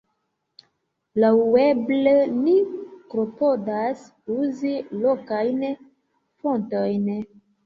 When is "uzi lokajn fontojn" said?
4.37-7.07